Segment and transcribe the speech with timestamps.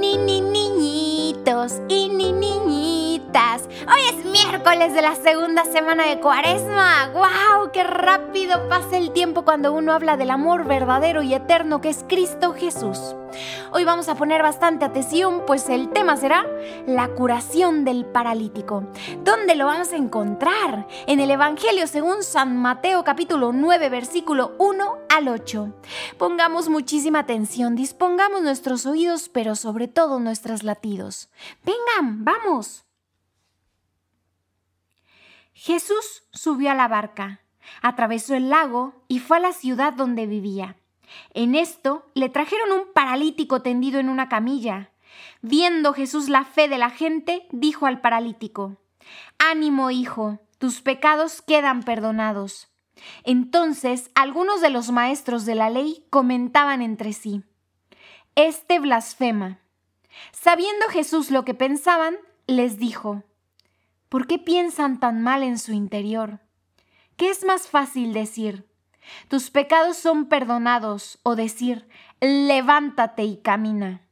[0.00, 0.99] ni ni niñitos y ni
[3.32, 7.10] Hoy es miércoles de la segunda semana de Cuaresma.
[7.12, 7.70] ¡Guau!
[7.72, 12.04] ¡Qué rápido pasa el tiempo cuando uno habla del amor verdadero y eterno que es
[12.08, 13.14] Cristo Jesús!
[13.70, 16.44] Hoy vamos a poner bastante atención, pues el tema será
[16.86, 18.82] la curación del paralítico.
[19.22, 20.88] ¿Dónde lo vamos a encontrar?
[21.06, 25.72] En el Evangelio según San Mateo capítulo 9 versículo 1 al 8.
[26.18, 31.30] Pongamos muchísima atención, dispongamos nuestros oídos, pero sobre todo nuestros latidos.
[31.64, 32.89] Vengan, vamos.
[35.52, 37.40] Jesús subió a la barca,
[37.82, 40.76] atravesó el lago y fue a la ciudad donde vivía.
[41.34, 44.90] En esto le trajeron un paralítico tendido en una camilla.
[45.42, 48.76] Viendo Jesús la fe de la gente, dijo al paralítico,
[49.38, 52.68] Ánimo, hijo, tus pecados quedan perdonados.
[53.24, 57.42] Entonces algunos de los maestros de la ley comentaban entre sí,
[58.34, 59.58] Este blasfema.
[60.32, 63.22] Sabiendo Jesús lo que pensaban, les dijo,
[64.10, 66.40] ¿Por qué piensan tan mal en su interior?
[67.16, 68.68] ¿Qué es más fácil decir?
[69.28, 71.88] Tus pecados son perdonados o decir,
[72.20, 74.02] levántate y camina.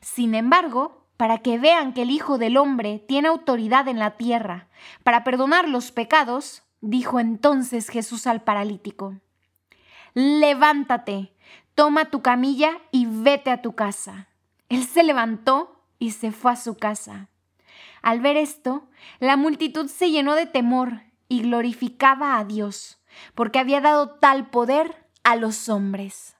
[0.00, 4.68] Sin embargo, para que vean que el Hijo del Hombre tiene autoridad en la tierra
[5.02, 9.16] para perdonar los pecados, dijo entonces Jesús al paralítico,
[10.14, 11.34] levántate,
[11.74, 14.28] toma tu camilla y vete a tu casa.
[14.68, 17.30] Él se levantó y se fue a su casa.
[18.02, 23.00] Al ver esto, la multitud se llenó de temor y glorificaba a Dios
[23.34, 26.36] porque había dado tal poder a los hombres.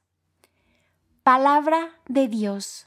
[1.23, 2.87] Palabra de Dios.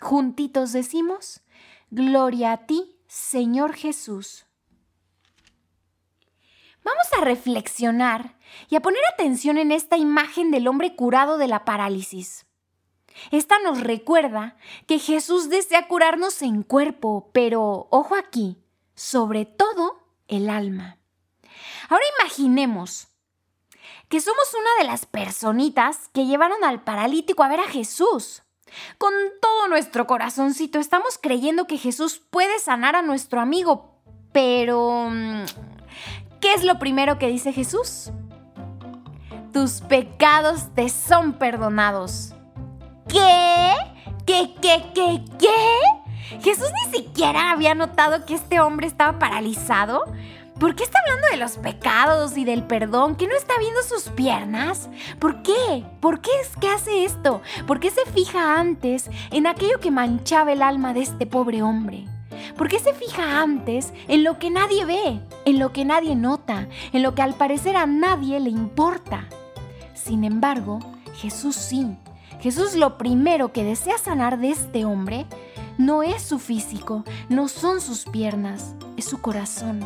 [0.00, 1.42] Juntitos decimos,
[1.90, 4.46] Gloria a ti, Señor Jesús.
[6.82, 8.36] Vamos a reflexionar
[8.68, 12.46] y a poner atención en esta imagen del hombre curado de la parálisis.
[13.30, 18.58] Esta nos recuerda que Jesús desea curarnos en cuerpo, pero, ojo aquí,
[18.94, 20.98] sobre todo el alma.
[21.88, 23.08] Ahora imaginemos
[24.08, 28.42] que somos una de las personitas que llevaron al paralítico a ver a Jesús.
[28.98, 34.00] Con todo nuestro corazoncito estamos creyendo que Jesús puede sanar a nuestro amigo,
[34.32, 35.44] pero mm,
[36.40, 38.10] ¿qué es lo primero que dice Jesús?
[39.52, 42.33] Tus pecados te son perdonados.
[43.14, 43.74] ¿Qué?
[44.26, 46.40] ¿Qué, qué, qué, qué?
[46.42, 50.02] Jesús ni siquiera había notado que este hombre estaba paralizado.
[50.58, 53.14] ¿Por qué está hablando de los pecados y del perdón?
[53.14, 54.88] ¿Que no está viendo sus piernas?
[55.20, 55.84] ¿Por qué?
[56.00, 57.40] ¿Por qué es que hace esto?
[57.68, 62.06] ¿Por qué se fija antes en aquello que manchaba el alma de este pobre hombre?
[62.58, 66.66] ¿Por qué se fija antes en lo que nadie ve, en lo que nadie nota,
[66.92, 69.28] en lo que al parecer a nadie le importa?
[69.94, 70.80] Sin embargo,
[71.14, 71.96] Jesús sí.
[72.44, 75.26] Jesús lo primero que desea sanar de este hombre
[75.78, 79.84] no es su físico, no son sus piernas, es su corazón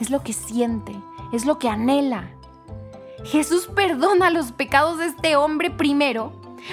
[0.00, 0.92] es lo que siente,
[1.32, 2.30] es lo que anhela.
[3.24, 6.32] Jesús perdona los pecados de este hombre primero,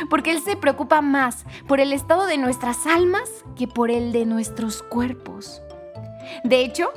[0.09, 4.25] porque Él se preocupa más por el estado de nuestras almas que por el de
[4.25, 5.61] nuestros cuerpos.
[6.43, 6.91] De hecho,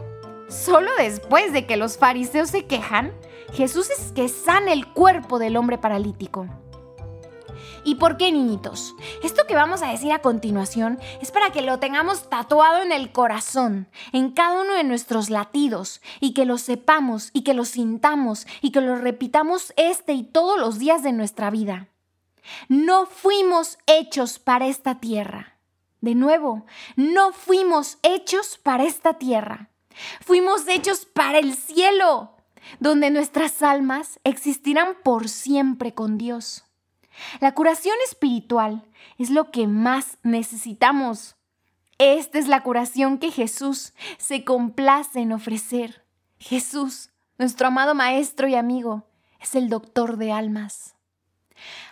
[0.48, 3.12] solo después de que los fariseos se quejan,
[3.52, 6.46] Jesús es que sana el cuerpo del hombre paralítico.
[7.84, 8.94] ¿Y por qué, niñitos?
[9.22, 13.12] Esto que vamos a decir a continuación es para que lo tengamos tatuado en el
[13.12, 18.46] corazón, en cada uno de nuestros latidos, y que lo sepamos, y que lo sintamos,
[18.60, 21.88] y que lo repitamos este y todos los días de nuestra vida.
[22.68, 25.58] No fuimos hechos para esta tierra.
[26.00, 29.70] De nuevo, no fuimos hechos para esta tierra.
[30.20, 32.36] Fuimos hechos para el cielo,
[32.80, 36.65] donde nuestras almas existirán por siempre con Dios.
[37.40, 38.84] La curación espiritual
[39.18, 41.36] es lo que más necesitamos.
[41.98, 46.04] Esta es la curación que Jesús se complace en ofrecer.
[46.38, 49.08] Jesús, nuestro amado Maestro y amigo,
[49.40, 50.94] es el doctor de almas.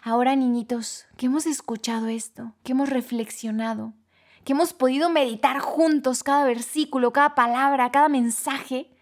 [0.02, 3.94] Ahora, niñitos, que hemos escuchado esto, que hemos reflexionado,
[4.44, 8.94] que hemos podido meditar juntos cada versículo, cada palabra, cada mensaje,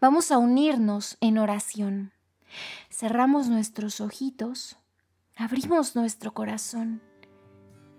[0.00, 2.12] vamos a unirnos en oración.
[2.88, 4.78] Cerramos nuestros ojitos
[5.38, 7.02] abrimos nuestro corazón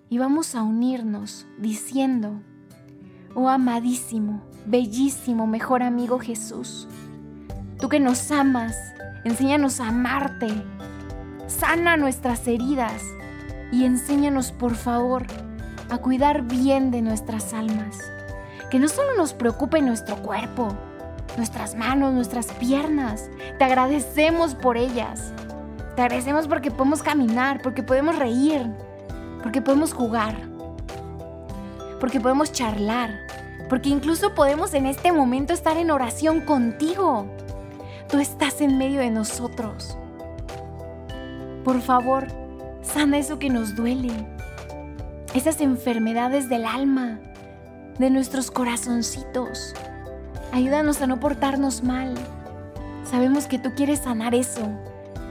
[0.09, 2.41] y vamos a unirnos diciendo,
[3.35, 6.87] oh amadísimo, bellísimo, mejor amigo Jesús,
[7.79, 8.75] tú que nos amas,
[9.23, 10.47] enséñanos a amarte,
[11.45, 13.03] sana nuestras heridas
[13.71, 15.27] y enséñanos por favor
[15.91, 17.99] a cuidar bien de nuestras almas,
[18.71, 20.75] que no solo nos preocupe nuestro cuerpo,
[21.37, 23.29] nuestras manos, nuestras piernas,
[23.59, 25.33] te agradecemos por ellas
[25.97, 28.71] te agradecemos porque podemos caminar, porque podemos reír,
[29.41, 30.35] porque podemos jugar.
[31.99, 33.09] porque podemos charlar,
[33.67, 37.25] porque incluso podemos en este momento estar en oración contigo.
[38.11, 39.97] Tú estás en medio de nosotros.
[41.63, 42.27] Por favor,
[42.83, 44.13] sana eso que nos duele,
[45.33, 47.19] esas enfermedades del alma,
[47.97, 49.73] de nuestros corazoncitos.
[50.51, 52.13] Ayúdanos a no portarnos mal.
[53.03, 54.69] Sabemos que tú quieres sanar eso,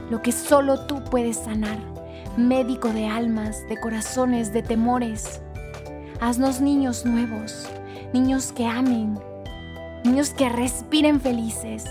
[0.09, 1.77] lo que solo tú puedes sanar.
[2.37, 5.41] Médico de almas, de corazones, de temores.
[6.19, 7.67] Haznos niños nuevos,
[8.13, 9.19] niños que amen,
[10.03, 11.85] niños que respiren felices,